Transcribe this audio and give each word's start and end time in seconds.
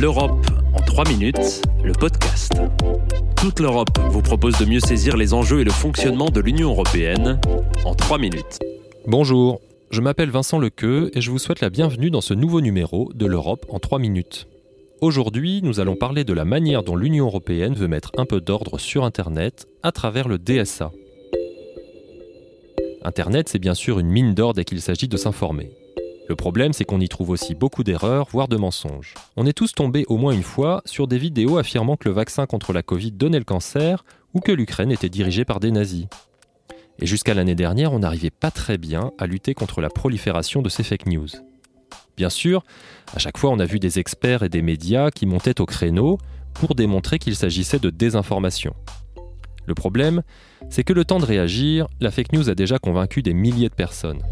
L'Europe 0.00 0.46
en 0.72 0.80
3 0.80 1.10
minutes, 1.10 1.60
le 1.84 1.92
podcast. 1.92 2.54
Toute 3.36 3.60
l'Europe 3.60 3.98
vous 4.08 4.22
propose 4.22 4.56
de 4.56 4.64
mieux 4.64 4.80
saisir 4.80 5.14
les 5.18 5.34
enjeux 5.34 5.60
et 5.60 5.64
le 5.64 5.70
fonctionnement 5.70 6.30
de 6.30 6.40
l'Union 6.40 6.70
européenne 6.70 7.38
en 7.84 7.94
3 7.94 8.16
minutes. 8.16 8.60
Bonjour, 9.06 9.60
je 9.90 10.00
m'appelle 10.00 10.30
Vincent 10.30 10.58
Lequeux 10.58 11.10
et 11.12 11.20
je 11.20 11.30
vous 11.30 11.38
souhaite 11.38 11.60
la 11.60 11.68
bienvenue 11.68 12.10
dans 12.10 12.22
ce 12.22 12.32
nouveau 12.32 12.62
numéro 12.62 13.12
de 13.14 13.26
l'Europe 13.26 13.66
en 13.68 13.78
3 13.78 13.98
minutes. 13.98 14.48
Aujourd'hui, 15.02 15.60
nous 15.62 15.80
allons 15.80 15.96
parler 15.96 16.24
de 16.24 16.32
la 16.32 16.46
manière 16.46 16.82
dont 16.82 16.96
l'Union 16.96 17.26
européenne 17.26 17.74
veut 17.74 17.86
mettre 17.86 18.12
un 18.16 18.24
peu 18.24 18.40
d'ordre 18.40 18.78
sur 18.78 19.04
Internet 19.04 19.66
à 19.82 19.92
travers 19.92 20.28
le 20.28 20.38
DSA. 20.38 20.92
Internet, 23.02 23.50
c'est 23.50 23.58
bien 23.58 23.74
sûr 23.74 23.98
une 23.98 24.08
mine 24.08 24.32
d'or 24.32 24.54
dès 24.54 24.64
qu'il 24.64 24.80
s'agit 24.80 25.08
de 25.08 25.18
s'informer. 25.18 25.68
Le 26.30 26.36
problème, 26.36 26.72
c'est 26.72 26.84
qu'on 26.84 27.00
y 27.00 27.08
trouve 27.08 27.30
aussi 27.30 27.56
beaucoup 27.56 27.82
d'erreurs, 27.82 28.28
voire 28.30 28.46
de 28.46 28.56
mensonges. 28.56 29.14
On 29.36 29.46
est 29.46 29.52
tous 29.52 29.72
tombés 29.72 30.04
au 30.06 30.16
moins 30.16 30.32
une 30.32 30.44
fois 30.44 30.80
sur 30.84 31.08
des 31.08 31.18
vidéos 31.18 31.58
affirmant 31.58 31.96
que 31.96 32.08
le 32.08 32.14
vaccin 32.14 32.46
contre 32.46 32.72
la 32.72 32.84
Covid 32.84 33.10
donnait 33.10 33.40
le 33.40 33.44
cancer 33.44 34.04
ou 34.32 34.38
que 34.38 34.52
l'Ukraine 34.52 34.92
était 34.92 35.08
dirigée 35.08 35.44
par 35.44 35.58
des 35.58 35.72
nazis. 35.72 36.06
Et 37.00 37.06
jusqu'à 37.06 37.34
l'année 37.34 37.56
dernière, 37.56 37.92
on 37.92 37.98
n'arrivait 37.98 38.30
pas 38.30 38.52
très 38.52 38.78
bien 38.78 39.10
à 39.18 39.26
lutter 39.26 39.54
contre 39.54 39.80
la 39.80 39.88
prolifération 39.88 40.62
de 40.62 40.68
ces 40.68 40.84
fake 40.84 41.06
news. 41.06 41.26
Bien 42.16 42.30
sûr, 42.30 42.62
à 43.12 43.18
chaque 43.18 43.36
fois, 43.36 43.50
on 43.50 43.58
a 43.58 43.64
vu 43.64 43.80
des 43.80 43.98
experts 43.98 44.44
et 44.44 44.48
des 44.48 44.62
médias 44.62 45.10
qui 45.10 45.26
montaient 45.26 45.60
au 45.60 45.66
créneau 45.66 46.18
pour 46.54 46.76
démontrer 46.76 47.18
qu'il 47.18 47.34
s'agissait 47.34 47.80
de 47.80 47.90
désinformation. 47.90 48.76
Le 49.66 49.74
problème, 49.74 50.22
c'est 50.68 50.84
que 50.84 50.92
le 50.92 51.04
temps 51.04 51.18
de 51.18 51.26
réagir, 51.26 51.88
la 52.00 52.12
fake 52.12 52.34
news 52.34 52.48
a 52.48 52.54
déjà 52.54 52.78
convaincu 52.78 53.20
des 53.20 53.34
milliers 53.34 53.68
de 53.68 53.74
personnes. 53.74 54.22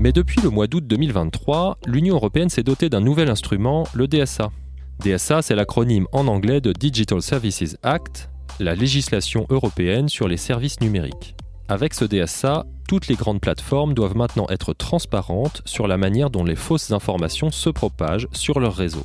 Mais 0.00 0.12
depuis 0.12 0.40
le 0.40 0.50
mois 0.50 0.68
d'août 0.68 0.86
2023, 0.86 1.78
l'Union 1.86 2.14
européenne 2.14 2.50
s'est 2.50 2.62
dotée 2.62 2.88
d'un 2.88 3.00
nouvel 3.00 3.28
instrument, 3.28 3.84
le 3.94 4.06
DSA. 4.06 4.52
DSA, 5.00 5.42
c'est 5.42 5.56
l'acronyme 5.56 6.06
en 6.12 6.28
anglais 6.28 6.60
de 6.60 6.72
Digital 6.72 7.20
Services 7.20 7.76
Act, 7.82 8.30
la 8.60 8.76
législation 8.76 9.46
européenne 9.50 10.08
sur 10.08 10.28
les 10.28 10.36
services 10.36 10.80
numériques. 10.80 11.34
Avec 11.68 11.94
ce 11.94 12.04
DSA, 12.04 12.64
toutes 12.86 13.08
les 13.08 13.16
grandes 13.16 13.40
plateformes 13.40 13.92
doivent 13.92 14.16
maintenant 14.16 14.46
être 14.50 14.72
transparentes 14.72 15.62
sur 15.64 15.88
la 15.88 15.96
manière 15.96 16.30
dont 16.30 16.44
les 16.44 16.54
fausses 16.54 16.92
informations 16.92 17.50
se 17.50 17.68
propagent 17.68 18.28
sur 18.30 18.60
leur 18.60 18.76
réseau. 18.76 19.02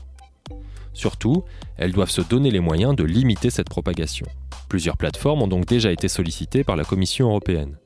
Surtout, 0.94 1.44
elles 1.76 1.92
doivent 1.92 2.12
se 2.12 2.22
donner 2.22 2.52
les 2.52 2.60
moyens 2.60 2.96
de 2.96 3.04
limiter 3.04 3.50
cette 3.50 3.70
propagation. 3.70 4.28
Plusieurs 4.70 4.98
plateformes 4.98 5.42
ont 5.42 5.48
donc 5.48 5.66
déjà 5.66 5.92
été 5.92 6.08
sollicitées 6.08 6.64
par 6.64 6.76
la 6.76 6.84
Commission 6.84 7.30
européenne, 7.30 7.80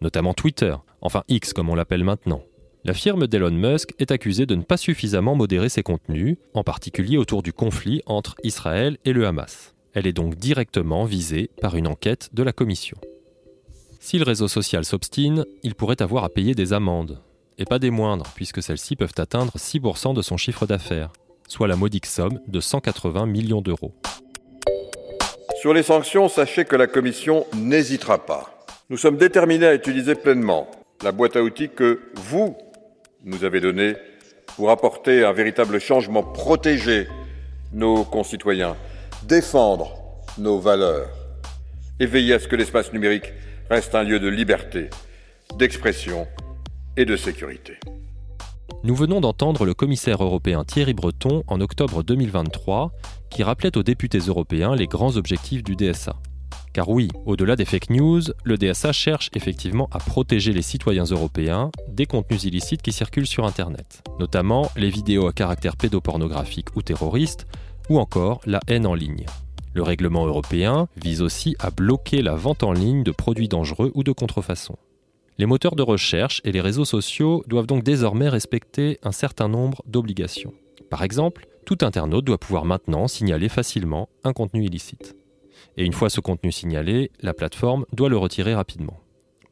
notamment 0.00 0.32
Twitter, 0.32 0.76
enfin 1.00 1.24
X 1.26 1.52
comme 1.52 1.68
on 1.68 1.74
l'appelle 1.74 2.04
maintenant. 2.04 2.42
La 2.84 2.94
firme 2.94 3.28
d'Elon 3.28 3.52
Musk 3.52 3.94
est 4.00 4.10
accusée 4.10 4.44
de 4.44 4.56
ne 4.56 4.62
pas 4.62 4.76
suffisamment 4.76 5.36
modérer 5.36 5.68
ses 5.68 5.84
contenus, 5.84 6.36
en 6.52 6.64
particulier 6.64 7.16
autour 7.16 7.44
du 7.44 7.52
conflit 7.52 8.02
entre 8.06 8.34
Israël 8.42 8.98
et 9.04 9.12
le 9.12 9.24
Hamas. 9.24 9.76
Elle 9.94 10.08
est 10.08 10.12
donc 10.12 10.34
directement 10.34 11.04
visée 11.04 11.48
par 11.60 11.76
une 11.76 11.86
enquête 11.86 12.30
de 12.32 12.42
la 12.42 12.52
Commission. 12.52 12.96
Si 14.00 14.18
le 14.18 14.24
réseau 14.24 14.48
social 14.48 14.84
s'obstine, 14.84 15.44
il 15.62 15.76
pourrait 15.76 16.02
avoir 16.02 16.24
à 16.24 16.28
payer 16.28 16.56
des 16.56 16.72
amendes, 16.72 17.20
et 17.56 17.66
pas 17.66 17.78
des 17.78 17.90
moindres, 17.90 18.32
puisque 18.34 18.60
celles-ci 18.60 18.96
peuvent 18.96 19.14
atteindre 19.16 19.52
6% 19.56 20.12
de 20.12 20.22
son 20.22 20.36
chiffre 20.36 20.66
d'affaires, 20.66 21.12
soit 21.46 21.68
la 21.68 21.76
modique 21.76 22.06
somme 22.06 22.40
de 22.48 22.58
180 22.58 23.26
millions 23.26 23.62
d'euros. 23.62 23.92
Sur 25.60 25.72
les 25.72 25.84
sanctions, 25.84 26.28
sachez 26.28 26.64
que 26.64 26.74
la 26.74 26.88
Commission 26.88 27.46
n'hésitera 27.54 28.26
pas. 28.26 28.66
Nous 28.90 28.96
sommes 28.96 29.18
déterminés 29.18 29.66
à 29.66 29.74
utiliser 29.74 30.16
pleinement 30.16 30.68
la 31.02 31.12
boîte 31.12 31.36
à 31.36 31.42
outils 31.42 31.68
que 31.68 32.00
vous 32.14 32.56
nous 33.24 33.44
avez 33.44 33.60
donnée 33.60 33.94
pour 34.56 34.70
apporter 34.70 35.24
un 35.24 35.32
véritable 35.32 35.78
changement, 35.80 36.22
protéger 36.22 37.06
nos 37.72 38.04
concitoyens, 38.04 38.76
défendre 39.24 39.96
nos 40.38 40.58
valeurs 40.58 41.08
et 42.00 42.06
veiller 42.06 42.34
à 42.34 42.38
ce 42.38 42.48
que 42.48 42.56
l'espace 42.56 42.92
numérique 42.92 43.32
reste 43.70 43.94
un 43.94 44.02
lieu 44.02 44.20
de 44.20 44.28
liberté, 44.28 44.90
d'expression 45.56 46.26
et 46.96 47.04
de 47.04 47.16
sécurité. 47.16 47.78
Nous 48.84 48.94
venons 48.94 49.20
d'entendre 49.20 49.64
le 49.64 49.74
commissaire 49.74 50.22
européen 50.22 50.64
Thierry 50.64 50.92
Breton 50.92 51.44
en 51.46 51.60
octobre 51.60 52.02
2023 52.02 52.90
qui 53.30 53.42
rappelait 53.42 53.76
aux 53.78 53.82
députés 53.82 54.18
européens 54.18 54.74
les 54.74 54.86
grands 54.86 55.16
objectifs 55.16 55.62
du 55.62 55.76
DSA. 55.76 56.16
Car 56.72 56.88
oui, 56.88 57.08
au-delà 57.26 57.54
des 57.54 57.66
fake 57.66 57.90
news, 57.90 58.22
le 58.44 58.56
DSA 58.56 58.92
cherche 58.92 59.28
effectivement 59.34 59.88
à 59.92 59.98
protéger 59.98 60.52
les 60.52 60.62
citoyens 60.62 61.04
européens 61.04 61.70
des 61.88 62.06
contenus 62.06 62.44
illicites 62.44 62.80
qui 62.80 62.92
circulent 62.92 63.26
sur 63.26 63.44
Internet, 63.44 64.02
notamment 64.18 64.70
les 64.76 64.88
vidéos 64.88 65.26
à 65.26 65.32
caractère 65.32 65.76
pédopornographique 65.76 66.74
ou 66.74 66.80
terroriste, 66.80 67.46
ou 67.90 67.98
encore 67.98 68.40
la 68.46 68.60
haine 68.68 68.86
en 68.86 68.94
ligne. 68.94 69.26
Le 69.74 69.82
règlement 69.82 70.26
européen 70.26 70.88
vise 70.96 71.20
aussi 71.20 71.56
à 71.58 71.70
bloquer 71.70 72.22
la 72.22 72.36
vente 72.36 72.62
en 72.62 72.72
ligne 72.72 73.02
de 73.02 73.10
produits 73.10 73.48
dangereux 73.48 73.90
ou 73.94 74.02
de 74.02 74.12
contrefaçon. 74.12 74.76
Les 75.38 75.46
moteurs 75.46 75.76
de 75.76 75.82
recherche 75.82 76.40
et 76.44 76.52
les 76.52 76.60
réseaux 76.60 76.84
sociaux 76.84 77.42
doivent 77.48 77.66
donc 77.66 77.82
désormais 77.82 78.28
respecter 78.28 78.98
un 79.02 79.12
certain 79.12 79.48
nombre 79.48 79.82
d'obligations. 79.86 80.52
Par 80.90 81.02
exemple, 81.02 81.46
tout 81.66 81.78
internaute 81.82 82.24
doit 82.24 82.38
pouvoir 82.38 82.64
maintenant 82.64 83.08
signaler 83.08 83.48
facilement 83.48 84.08
un 84.24 84.32
contenu 84.32 84.64
illicite. 84.64 85.16
Et 85.76 85.84
une 85.84 85.92
fois 85.92 86.10
ce 86.10 86.20
contenu 86.20 86.52
signalé, 86.52 87.10
la 87.20 87.34
plateforme 87.34 87.84
doit 87.92 88.08
le 88.08 88.16
retirer 88.16 88.54
rapidement. 88.54 89.00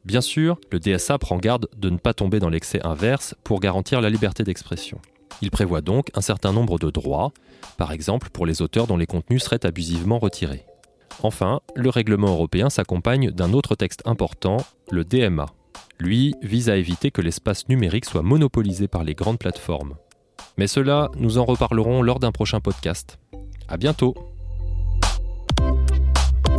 Bien 0.05 0.21
sûr, 0.21 0.59
le 0.71 0.79
DSA 0.79 1.17
prend 1.19 1.37
garde 1.37 1.67
de 1.77 1.89
ne 1.89 1.97
pas 1.97 2.13
tomber 2.13 2.39
dans 2.39 2.49
l'excès 2.49 2.85
inverse 2.85 3.35
pour 3.43 3.59
garantir 3.59 4.01
la 4.01 4.09
liberté 4.09 4.43
d'expression. 4.43 4.99
Il 5.41 5.51
prévoit 5.51 5.81
donc 5.81 6.09
un 6.15 6.21
certain 6.21 6.53
nombre 6.53 6.79
de 6.79 6.89
droits, 6.89 7.31
par 7.77 7.91
exemple 7.91 8.29
pour 8.31 8.45
les 8.45 8.61
auteurs 8.61 8.87
dont 8.87 8.97
les 8.97 9.05
contenus 9.05 9.43
seraient 9.43 9.65
abusivement 9.65 10.19
retirés. 10.19 10.65
Enfin, 11.23 11.61
le 11.75 11.89
règlement 11.89 12.29
européen 12.29 12.69
s'accompagne 12.69 13.31
d'un 13.31 13.53
autre 13.53 13.75
texte 13.75 14.01
important, 14.05 14.57
le 14.91 15.03
DMA, 15.03 15.45
lui, 16.01 16.33
vise 16.41 16.69
à 16.69 16.77
éviter 16.77 17.11
que 17.11 17.21
l'espace 17.21 17.69
numérique 17.69 18.05
soit 18.05 18.23
monopolisé 18.23 18.87
par 18.87 19.03
les 19.03 19.13
grandes 19.13 19.37
plateformes. 19.37 19.95
Mais 20.57 20.67
cela, 20.67 21.09
nous 21.15 21.37
en 21.37 21.45
reparlerons 21.45 22.01
lors 22.01 22.19
d'un 22.19 22.31
prochain 22.31 22.59
podcast. 22.59 23.19
À 23.67 23.77
bientôt! 23.77 24.15